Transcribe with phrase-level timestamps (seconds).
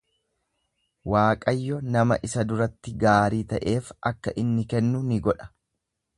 [1.13, 5.53] Waaqayyo nama isa duratti gaarii ta'eef akka inni kennu in godha;